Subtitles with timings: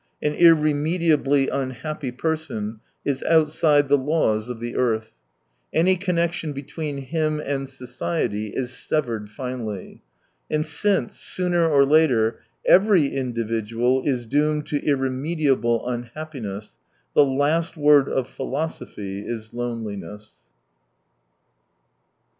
[0.19, 5.13] An irremediably unhappy person is outside the laws of the earth.
[5.71, 10.01] Any connection between him and society is severed finally.
[10.49, 16.77] And since, sooner or later, every individual is doomed to irremediable unhappiness,
[17.13, 20.31] the last word of philosophy is loneliness.